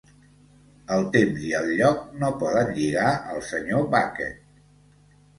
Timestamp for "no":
2.23-2.31